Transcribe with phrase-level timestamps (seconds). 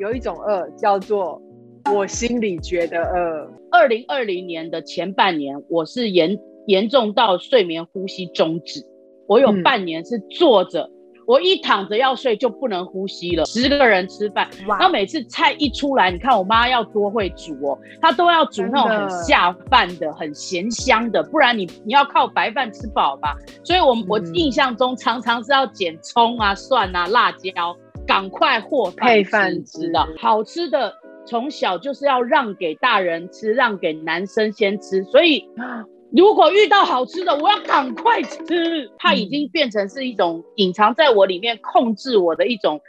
[0.00, 1.40] 有一种饿叫做
[1.94, 3.52] 我心里觉得饿。
[3.70, 8.80] 二零二零年的前半年，我是严严重到睡眠呼吸终止，
[9.28, 10.90] 我有嗯半年是坐着，
[11.30, 13.44] 我一躺着要睡就不能呼吸了。
[13.44, 23.36] 十个人吃饭，然后每次菜一出来，你看我妈要多会煮哦，她都要煮那种很下饭的、很咸香的，不然你你要靠白饭吃饱吧。
[23.62, 30.92] 所以我我嗯印象中常常是要捡葱啊、蒜啊、辣椒，赶快和配饭饭吃的好吃的。
[31.26, 35.46] 从小就是要让给大人吃，让给男生先吃，所以
[36.12, 38.90] 如果遇到好吃的，我要赶快吃。
[38.98, 42.80] 它已经变成是一种隐藏在我里面，控制我的一种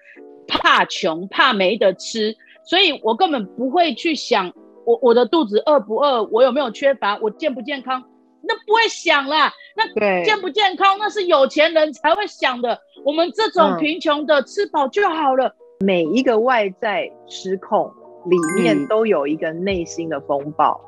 [0.48, 2.36] 怕穷、怕没得吃，
[2.66, 4.52] 所以我根本不会去想
[4.86, 8.04] 我我的肚子饿不饿，我有没有缺乏，我健不健康，
[8.42, 9.54] 那不会想啦。
[9.76, 12.80] 那对，健不健康，那是有钱人才会想的。
[13.06, 15.56] 我们这种嗯贫穷的，吃饱就好了。
[15.80, 17.92] 每一个外在失控
[18.26, 20.80] 里面嗯都有一个内心的风暴，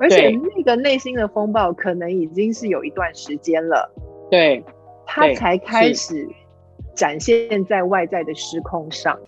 [0.00, 3.90] 而且那个内心的风暴可能已经是有一段时间了，
[4.30, 4.64] 对，
[5.06, 6.28] 他才开始
[6.94, 9.18] 展现在外在的失控上。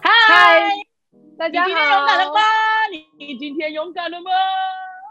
[0.00, 0.70] 嗨，
[1.36, 2.40] 大家你今天勇敢了好吗，？
[2.92, 4.30] 你你今天勇敢了吗？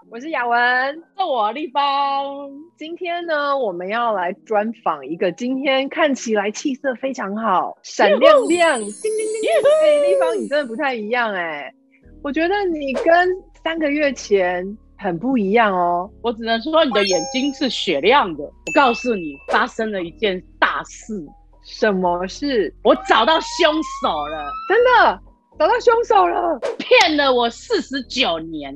[0.09, 0.59] 我是雅文。
[1.17, 2.50] 是我立方。
[2.77, 9.52] 今天呢，我们要来专访一个今天看起来气色非常好、闪亮亮、叮叮叮叮。
[9.83, 11.69] 哎，立方，你真的不太一样哎、
[12.23, 13.30] 我觉得你跟
[13.61, 14.66] 三个月前
[14.97, 16.09] 很不一样哦。
[16.21, 18.44] 我只能说你的眼睛是雪亮的。
[18.44, 21.14] 我告诉你，发生了一件大事，
[21.66, 22.73] 什么事？
[22.81, 25.21] 我找到凶手了，真的
[25.59, 26.58] 找到凶手了？
[26.77, 28.73] 骗了我四十九年。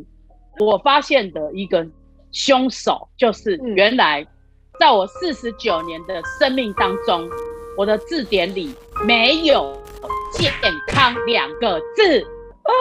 [0.66, 1.86] 我发现的一个
[2.32, 4.26] 凶手，就是嗯原来
[4.80, 7.30] 在我四十九年的生命当中，
[7.78, 8.74] 我的字典里
[9.06, 9.76] 没有
[10.34, 10.52] “健
[10.88, 12.22] 康”两个字。
[12.64, 12.72] 啊，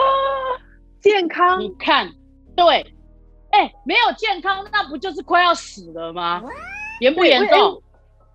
[1.01, 2.07] 健康你看，
[2.55, 2.85] 对，
[3.49, 6.43] 哎、没有健康，那不就是快要死了吗？
[6.99, 7.81] 严不严重？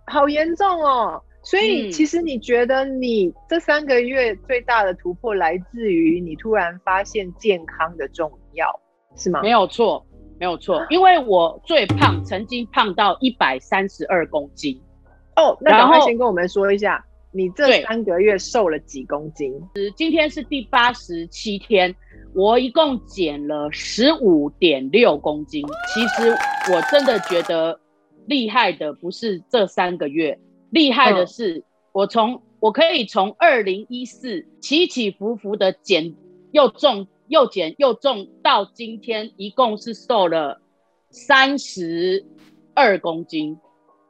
[0.06, 1.22] 好严重哦。
[1.44, 8.80] 所以，嗯其实你觉得你这三个月最大的突破来自于你突然发现健康的重要，
[9.16, 9.50] 是吗没？
[9.50, 10.04] 有错，
[10.38, 14.80] 没有错，因为我最胖，曾经胖到一百三十二公斤。
[15.36, 19.52] 哦，那然赶快先跟我们说一下，你这三个月瘦了几公斤？
[19.96, 21.94] 今天是第八十七天，
[22.34, 25.66] 我一共减了十五点六公斤。
[25.92, 26.30] 其实
[26.72, 27.78] 我真的觉得
[28.26, 30.38] 厉害的不是这三个月，
[30.70, 36.14] 厉害的嗯是我从我可以从二零一四起起伏伏的减
[36.52, 40.60] 又重又减又重，到今天一共是瘦了
[41.10, 42.24] 三十
[42.74, 43.58] 二公斤。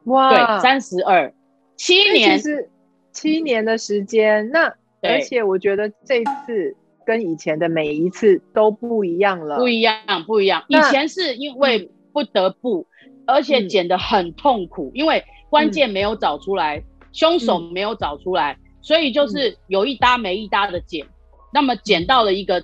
[0.04, 1.34] 哇对，三十二，
[1.77, 2.71] 七年其，实
[3.12, 4.72] 七年的时间，那
[5.03, 9.97] 而且我觉得这次跟以前的每一次都不一样了，不一样，
[10.27, 10.65] 不一样。
[10.69, 12.87] 以前是因为不得不，
[13.27, 21.04] 而且嗯剪得很痛苦，因为关键没有找出来，凶手没有找出来，所以就是有一搭没一搭的减。
[21.53, 22.62] 那么减到了一个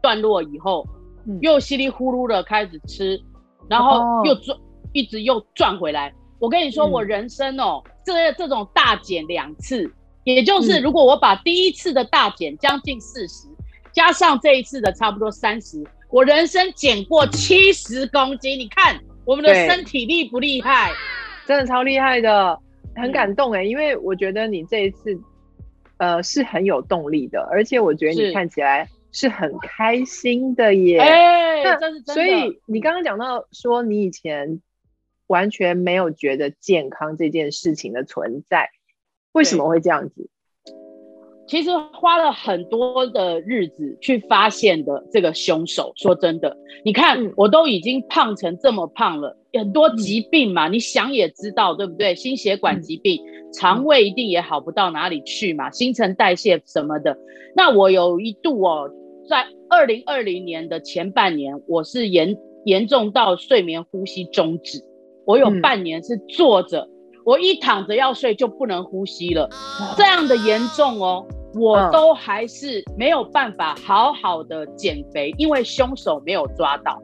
[0.00, 0.86] 段落以后，
[1.26, 3.20] 嗯又稀里呼噜的开始吃，
[3.68, 4.56] 然哦后又赚，
[4.92, 6.12] 一直又转回来。
[6.38, 9.90] 我跟你说，嗯我人生哦，这这种大减两次，
[10.24, 13.46] 也就是嗯如果我把第一次的大减将近四十，
[13.92, 18.58] 加上这一次的差不多三十，我人生减过七十公斤。
[18.58, 20.92] 你看我们的身体厉不厉害？
[21.46, 22.58] 真的超厉害的，
[22.96, 25.18] 很嗯感动哎，因为我觉得你这一次，
[25.98, 30.98] 呃，是很有动力的，而且我觉得你看起来是很开心的耶。
[30.98, 32.12] 哎、那这是真的。
[32.14, 34.60] 所以你刚刚讲到说，你以前
[35.26, 38.70] 完全没有觉得健康这件事情的存在，
[39.32, 40.28] 为什么会这样子？
[41.46, 45.92] 其实花了很多的日子去发现的这个凶手。
[45.96, 52.14] 说真的，你看、嗯我都已经胖成这么胖了，很多疾病嘛，你想也知道，对不对？
[52.14, 53.20] 心血管疾病、
[53.52, 57.18] 肠胃一定也好不到哪里去嘛，新陈代谢什么的。
[57.56, 58.88] 那我有一度哦，
[59.30, 64.82] 在二零二零年的前半年，我是严严重到睡眠呼吸终止，
[65.24, 66.88] 我有嗯半年是坐着。
[67.24, 69.48] 我一躺着要睡就不能呼吸了，
[69.96, 71.24] 这样的严重哦，
[71.54, 77.00] 我嗯都还是没有办法好好的减肥，因为凶手没有抓到。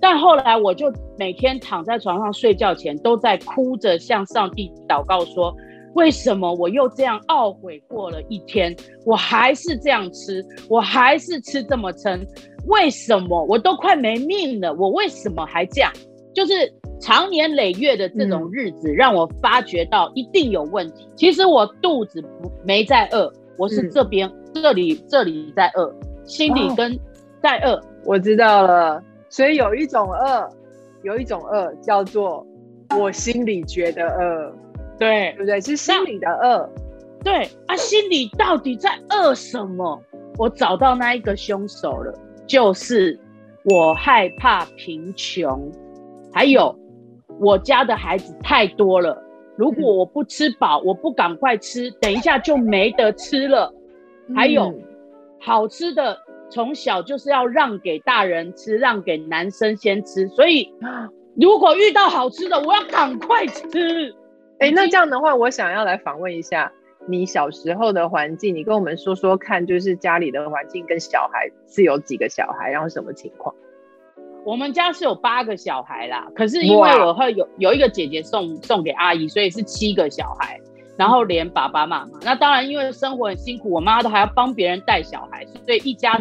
[0.00, 5.54] 但后来我就每天躺在床上睡觉前，都在哭着向上帝祷告说：
[5.94, 8.74] 为什么我又这样懊悔过了一天？
[9.04, 12.26] 我还是这样吃，我还是吃这么撑，
[12.66, 14.72] 为什么我都快没命了？
[14.74, 15.92] 我为什么还这样？
[16.34, 16.52] 就是
[17.00, 21.08] 长年累月的这种日子，让我发觉到一定有问题。
[21.16, 25.92] 其实我肚子不没在饿，我是这边、这里这里在饿，
[26.24, 26.96] 心里跟
[27.42, 27.80] 在饿。
[28.04, 30.48] 我知道了，所以有一种饿，
[31.02, 32.46] 有一种饿叫做
[32.96, 34.54] 我心里觉得饿，
[34.98, 35.60] 对对不对？
[35.60, 36.68] 是心里的饿。
[37.24, 40.00] 对啊，心里到底在饿什么？
[40.38, 42.14] 我找到那一个凶手了，
[42.46, 43.18] 就是
[43.64, 45.70] 我害怕贫穷，
[46.32, 46.78] 还有
[47.40, 49.20] 我家的孩子太多了。
[49.56, 53.74] 如果我不吃饱，我不赶快吃，等一下就没得吃了。
[54.32, 54.72] 还有
[55.40, 56.16] 好吃的，
[56.48, 60.28] 从小就是要让给大人吃，让给男生先吃。
[60.28, 60.72] 所以
[61.34, 64.14] 如果遇到好吃的，我要赶快吃。
[64.58, 66.72] 哎，那这样的话，我想要来访问一下。
[67.10, 73.54] 你小时候的环境，你跟我们说说看，就是家里的环境跟小孩是有几个小孩，然后什么情况？
[74.44, 80.60] 我们家是有八个小孩啦，可是因为我会有有一个姐姐送送给阿姨，所以是七个小孩。
[80.98, 86.18] 然后连爸爸妈妈，那当然因为生活很辛苦，我妈都还要帮别人带小孩，所以一家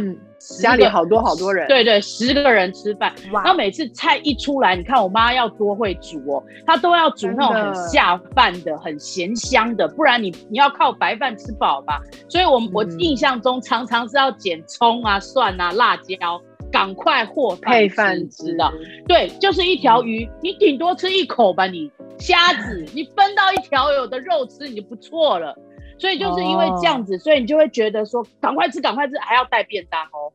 [0.61, 3.13] 家里好多好多人，对对，十个人吃饭。
[3.31, 11.99] 然后每次菜一出来，你看我妈要多会煮哦，她都要煮那种很下饭的、很咸香的，不然你你要靠白饭吃饱吧。
[12.29, 16.41] 所以，我我印象中常常是要剪葱啊、蒜啊、辣椒，
[16.71, 18.71] 赶快和配饭吃的。
[19.07, 21.91] 对，就是一条鱼，你顶多吃一口吧，你。
[22.19, 25.55] 虾子，你分到一条有的肉吃，你就不错了。
[25.99, 30.33] 所以就是因为这样子，所以你就会觉得说，赶快吃，赶快吃，还要带便当哦。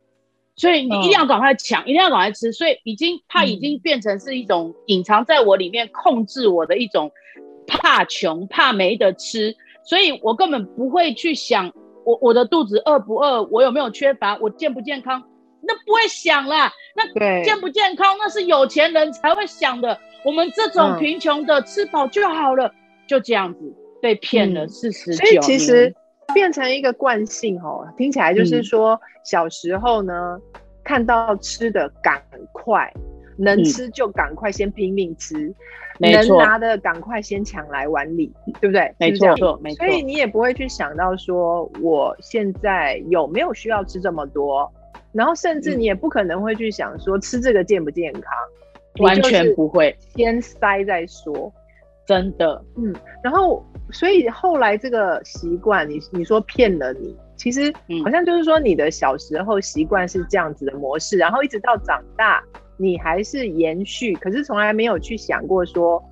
[0.54, 2.52] 所以你一定要赶快抢，一定要赶快吃。
[2.52, 7.10] 所以已经怕已经变成是一种隐藏在我里面控制我的一种
[7.66, 9.54] 怕穷、怕没得吃。
[9.84, 11.72] 所以我根本不会去想
[12.04, 15.22] 我我的肚子饿不饿，我有没有缺乏，我健不健康，
[15.62, 16.72] 那不会想啦。
[16.94, 19.98] 那健不健康，那是有钱人才会想的。
[20.24, 22.72] 我们这种贫穷的吃饱就好了，
[23.08, 23.60] 就这样子
[24.00, 25.92] 被骗了四十九所以其实
[26.34, 30.38] 变成一个惯性哦，听起来就是说小时候呢，
[30.84, 32.92] 看到吃的赶快，
[33.36, 35.54] 能吃就赶快先拼命吃，
[35.98, 38.94] 能拿的赶快先抢来碗里，对不对？
[38.98, 39.84] 没错，没错。
[39.84, 44.72] 所以你也不会去想到说我现在有没有需要吃这么多，
[45.12, 48.22] 然后甚至你也不可能会去想说吃这个健不健康。
[48.98, 51.50] 完全不会，先塞再说，
[52.06, 57.72] 真的，嗯，然后所以后来这个习惯，你你说骗了你，其实
[58.04, 62.42] 好像就是说你的小时候习惯是这样子的模式，然后一直到长大，
[62.76, 66.02] 你还是延续，可是从来没有去想过说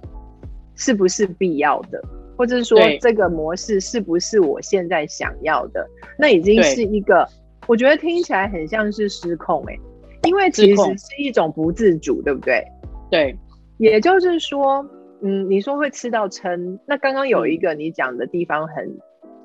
[0.77, 2.01] 是不是必要的，
[2.37, 5.87] 或者是说这个模式是不是我现在想要的，
[6.19, 7.27] 那已经是一个，
[7.67, 9.77] 我觉得听起来很像是失控，哎。
[10.25, 12.63] 因为其实是一种不自主，对不对？
[13.11, 13.35] 对，
[13.79, 14.87] 也就是说，
[15.23, 18.99] 嗯，你说会吃到撑，那刚刚有一个你讲的地方很，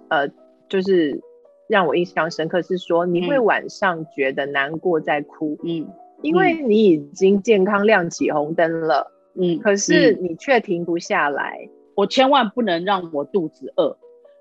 [0.10, 0.28] 呃，
[0.70, 1.22] 就是
[1.68, 5.88] 让我印象深刻，是说你会晚上觉得难过在哭，嗯，
[6.22, 13.98] 因为你已经健康亮起红灯了，嗯，可是你却停不下来，我千万不能让我肚子饿，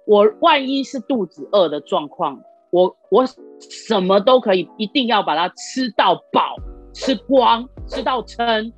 [0.06, 2.42] 我万一是肚子饿的状况。
[2.70, 3.24] 我我
[3.60, 6.56] 什么都可以，一定要把它吃到饱、
[6.92, 8.72] 吃光、吃到撑，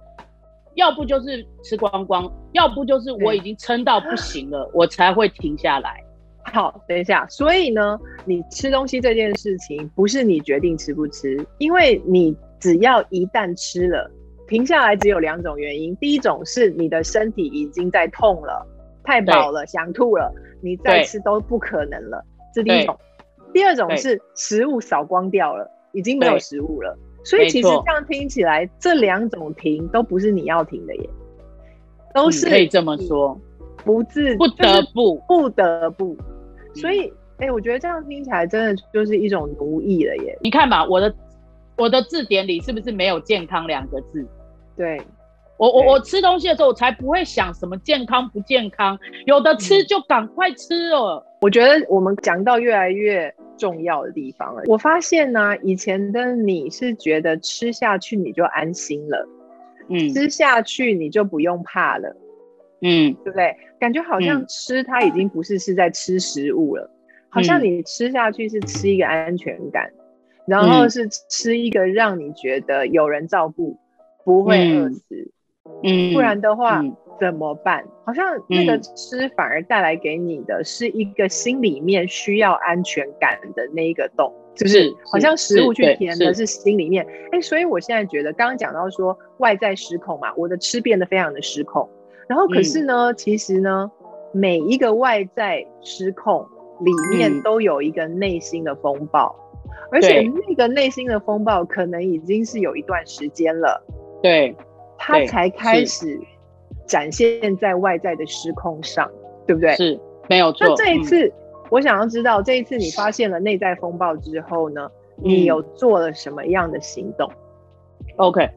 [0.74, 6.02] 要不就是吃光光，要不就是我已经撑到不行了， 我才会停下来。
[6.52, 14.10] 好，等一下，所以呢，你吃东西这件事情不是你决定吃不吃，因为你只要一旦吃了，
[14.48, 18.66] 停下来只有两种原因，第一种是你的身体已经在痛了，
[19.04, 22.96] 太饱了想吐了，你再吃都不可能了，这第一种。
[23.52, 31.10] 第二种是食物扫光掉了，已经没有食物了，所以其实这样听起来，这两种停都不是你要停的耶，
[32.16, 33.38] 都是可以这么说，
[33.84, 36.16] 不自不得不不得不，
[36.74, 40.36] 所以哎，我觉得这样听起来真的就是一种奴役了耶。
[40.40, 41.14] 你看吧，我的
[41.76, 44.26] 我的字典里是不是没有健康两个字？
[44.76, 45.00] 对。
[45.58, 51.24] 我我我吃东西的时候，我才不会想什么健康不健康，有的吃就赶快吃哦。
[51.40, 54.60] 我觉得我们讲到越来越重要的地方了。
[54.66, 59.26] 我发现呢，以前的你是觉得吃下去你就安心了，
[59.88, 62.16] 嗯，吃下去你就不用怕了，
[62.80, 63.56] 嗯，对不对？
[63.78, 66.90] 感觉好像吃它已经不是是在吃食物了，
[67.28, 69.90] 好像你吃下去是吃一个安全感，
[70.46, 73.76] 然后是吃一个让你觉得有人照顾，
[74.24, 75.14] 不会饿死。
[75.14, 75.30] 嗯，
[76.12, 76.82] 不然的话，
[77.20, 77.84] 怎么办？
[78.04, 84.94] 好像那个嗯吃反而带来给你的是一个心里面需要安全感的那一个洞，是不是？
[85.10, 87.06] 好像食物去填的是是心里面。
[87.32, 91.88] 哎，所以我现在觉得，刚刚讲到说外在失控嘛，我的吃变得非常的失控，
[92.28, 93.90] 然后可是嗯呢，其实呢，
[94.32, 96.46] 每一个外在失控
[96.80, 99.34] 里面嗯都有一个内心的风暴，
[99.90, 103.84] 而且那个内心的风暴可能已经是有一段时间了。
[104.22, 104.54] 对
[104.98, 106.20] 它才开始
[106.86, 109.10] 展现在外在的时空上，
[109.46, 109.74] 对不对？
[109.76, 109.98] 是
[110.28, 110.66] 没有错。
[110.68, 111.32] 那这一嗯次，
[111.70, 117.30] 我想要知道，这一次你发现了内在风暴之后呢，你嗯有做了什么样的行动
[118.16, 118.48] ？OK，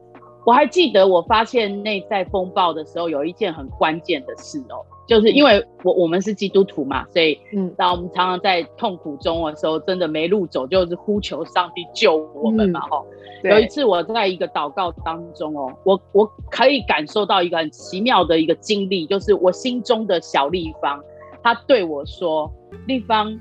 [0.44, 7.74] 我还记得我发现内在风暴的时候，有一件很关键的事哦，就是因为我我们是基督徒嘛，所以嗯。
[7.76, 13.02] 那我们常常在痛苦中的时候，真的没路走，就是呼求上帝救我们嘛，哈、
[13.42, 21.02] 有一，次我在一个祷告当中哦，我我可以感受到一个很奇妙的一个经历，就是我心中的小立方，
[21.42, 22.48] 他对我说
[22.86, 23.36] ：“立方，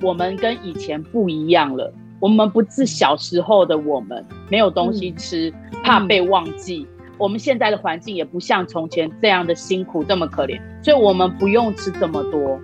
[0.00, 5.52] 我们跟以前不一样了，我们不是小时候的我们，没有东西吃，
[5.84, 6.86] 怕被忘记。
[7.22, 12.58] 我们现在的环境也不像从前这样的辛苦，这么可怜，所以我们不用吃这么多。”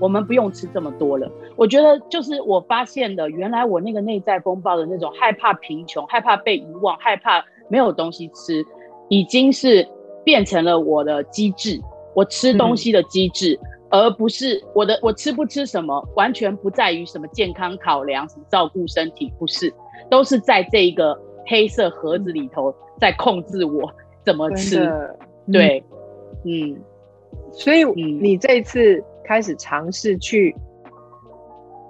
[0.00, 1.30] 我们不用吃这么多了。
[1.56, 8.62] 我觉得就是我发现了，原来我那个内在风暴的那种害怕贫穷、害怕被遗忘、害怕没有东西吃，
[9.08, 9.86] 已经是
[10.24, 11.80] 变成了我的机制，
[12.12, 19.72] 我吃东西的机制，而不是我的我吃不吃什么，完全不在于什么健康考量、什么照顾身体，不是，
[20.10, 21.16] 都是在这一个
[21.46, 23.90] 黑色盒子里头在控制我
[24.24, 24.90] 怎么吃。
[25.52, 25.84] 对，
[26.44, 26.76] 嗯，
[27.52, 30.54] 所以嗯你这一次开始尝试去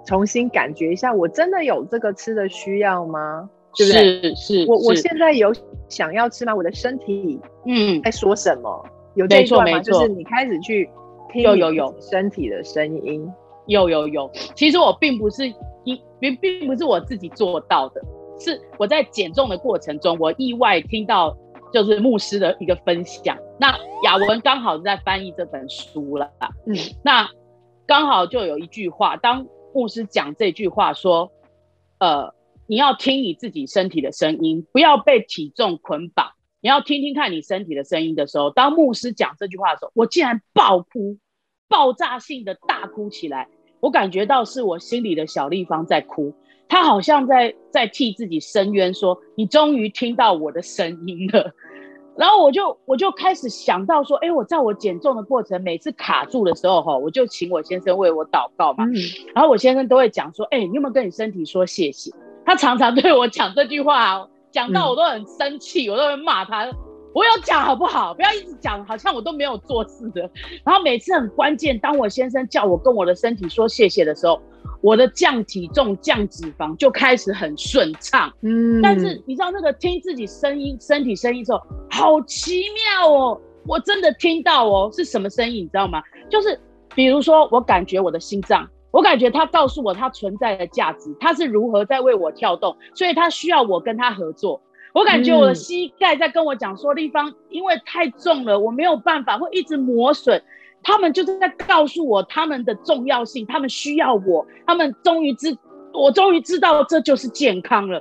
[0.05, 3.49] 重新感觉一下，我真的有这个吃的需要吗？
[3.77, 4.33] 对不对？
[4.33, 5.53] 是是，我我现在有
[5.89, 6.53] 想要吃吗？
[6.55, 8.85] 我的身体嗯在说什么？
[9.15, 9.79] 有这一段吗？
[9.79, 10.89] 就是你开始去
[11.31, 13.27] 听你有有有身体的声音。
[13.67, 15.47] 有有有，其实我并不是
[15.85, 18.01] 一并并不是我自己做到的，
[18.39, 21.35] 是我在减重的过程中，我意外听到
[21.75, 23.37] 就是牧师的一个分享。
[23.59, 26.31] 那雅文刚好在翻译这本书了，
[26.65, 27.29] 嗯，那
[27.85, 31.33] 刚好就有一句话，当牧师讲这句话说，
[31.99, 32.33] 呃，
[32.65, 36.31] 你要听你自己身体的声音，不要被体重捆绑。
[36.61, 41.17] 你要听听看你身体的声音的时候，当牧师讲这句话的时候，我竟然爆哭，
[41.67, 43.49] 爆炸性的大哭起来。
[43.81, 46.33] 我感觉到是我心里的小立方在哭，
[46.67, 51.53] 他好像在在替自己申冤，说你终于听到我的声音了。
[52.17, 58.85] 然后我就我就开始想到说，哎，我在我减重的过程，每次卡住的时候哈，我就请我先生为我祷告嘛。
[58.85, 58.95] 嗯，
[59.33, 62.11] 然后我先生都会讲说，哎，你有没有跟你身体说谢谢？
[62.45, 66.71] 他常常对我讲这句话哦，讲到我都很生气，我都会骂他。
[67.15, 68.13] 我有讲好不好？
[68.13, 70.29] 不要一直讲，好像我都没有做事的。
[70.65, 74.37] 然后每次很关键，当我先生叫我跟我的身体说谢谢的时候，
[74.81, 78.29] 我的降体重、降脂肪就开始很顺畅。
[78.41, 83.39] 嗯但是你知道那个听自己声音、身体声音的时候，好奇妙哦！
[83.65, 85.63] 我真的听到哦，是什么声音？
[85.63, 86.03] 你知道吗？
[86.29, 86.59] 就是
[86.93, 94.61] 比如说，我感觉我的心脏，我感觉它告诉我它存在的价值，它是如何在为我跳动，所以它需要我跟它合作。
[94.95, 100.41] 我感觉我的嗯膝盖在跟我讲说，立方因为太重了，我没有办法，会一直磨损。
[100.81, 105.57] 他们就是在告诉我他们的重要性，他们需要我，他们终于知，
[105.93, 107.99] 我终于知道这就是健康了。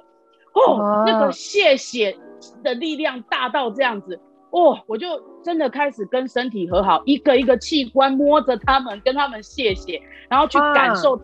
[0.52, 2.16] 哦，哇那个谢谢
[2.62, 4.20] 的力量大到这样子，
[4.50, 11.18] 哦，我就真的开始跟身体和好，一个一个器官摸着他们，跟他们谢谢，然后去感受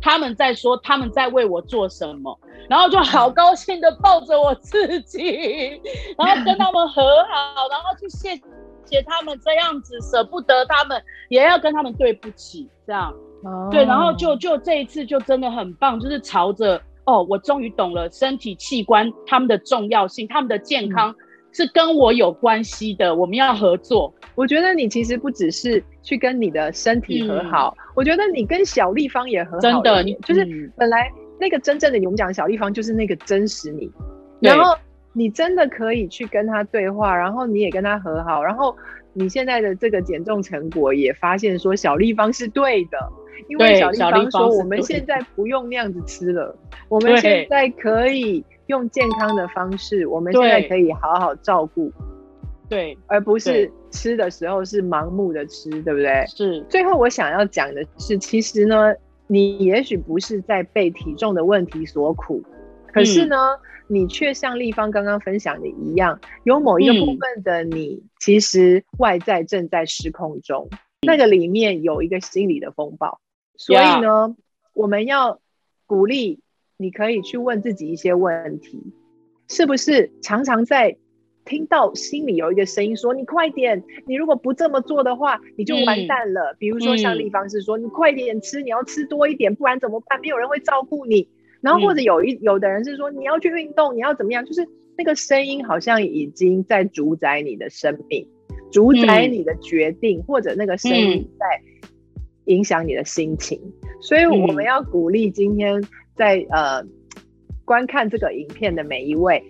[0.00, 5.80] 他们在说他们在为我做什么，然后就好高兴的抱着我自己，
[6.18, 8.34] 然后跟他们和好，然后去谢
[8.84, 13.14] 谢他们这样子，舍不得他们，也要跟他们对不起，这样。
[13.70, 21.14] 对，然后哦就就这一次就真的很棒，就是朝着哦，我终于懂了身体器官他们的重要性，他们的健康
[21.52, 24.14] 是跟我有关系的，我们要合作。
[24.34, 33.90] 我觉得你其实不只是去跟你的身体和好，我觉得你跟小立方也和好真的你就是嗯本来那个真正的你，我们讲小立方就是那个真实你，
[34.40, 34.76] 然后
[35.12, 38.76] 你真的可以去跟他对话，然后你也跟他和好，然后
[39.12, 42.98] 你现在的这个减重成果也发现说小立方是对的，
[43.48, 46.56] 因为小立方说我们现在不用那样子吃了，
[46.88, 51.92] 我们现在可以用健康的方式，我们现在可以好好照顾。
[52.68, 56.24] 对，而不是吃的时候是盲目的吃，对不对？
[56.26, 58.94] 是，最后我想要讲的是，其实呢，
[59.26, 62.42] 你也许不是在被体重的问题所苦，
[62.86, 63.36] 可是呢，
[63.86, 70.68] 你却像立方刚刚分享的一样，有某一个部分的你，其实外在正在失控中，
[71.02, 73.20] 那个里面有一个心理的风暴。
[73.56, 74.34] 所以呢，
[74.72, 75.38] 我们要
[75.86, 76.40] 鼓励
[76.76, 78.82] 你可以去问自己一些问题，
[79.48, 80.96] 是不是常常在
[81.44, 90.20] 听到心里有一个声音说：“你快点，你如果不这么做的话，你就完蛋了。”比如说像立方是说：“你快点吃，你要吃多一点，不然怎么办？
[90.20, 91.28] 没有人会照顾你。”
[91.60, 94.44] 然后或者有一有的人是说你要去运动，你要怎么样？
[94.44, 98.26] 就是那个声音好像已经在主宰你的生命，
[98.70, 101.46] 主宰你的决定，或者那个声音在
[102.46, 103.60] 影响你的心情。
[104.00, 105.82] 所以我们要鼓励今天
[106.14, 106.84] 在呃
[107.64, 109.42] 观看这个影片的每一位，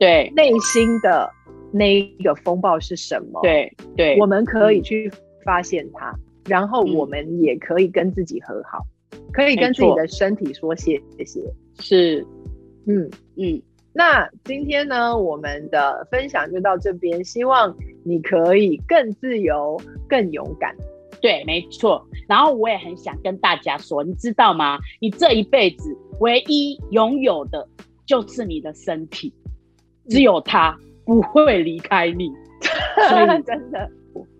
[0.00, 1.30] 对内心的
[1.70, 3.40] 那一个风暴是什么？
[3.42, 5.08] 对对，我们可以去
[5.44, 6.12] 发现它，
[6.46, 8.84] 然后我们也可以跟自己和好。
[9.32, 11.40] 可以跟自己的身体说谢谢，
[11.78, 12.26] 是，
[12.86, 13.62] 嗯嗯。
[13.92, 20.74] 那今天呢，我们的分享就到这边，希望你可以更自由、更勇敢。
[21.20, 22.04] 对，没错。
[22.28, 24.78] 然后我也很想跟大家说，你知道吗？
[25.00, 27.68] 你这一辈子唯一拥有的
[28.06, 29.32] 就是你的身体，
[30.10, 30.76] 只有他
[31.06, 32.30] 不会离开你。
[33.08, 33.88] 所以真的，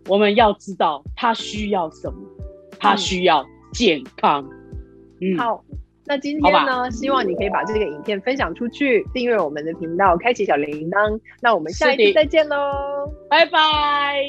[0.06, 2.18] 我们要知道他需要什么，
[2.78, 4.46] 他需要健康。
[5.22, 5.64] 嗯好，
[6.06, 11.18] 那今天呢，希望你可以把这个影片分享出去，订阅我们的频道，开启小铃铛。
[11.40, 12.56] 那我们下一期再见喽，
[13.28, 14.20] 拜拜。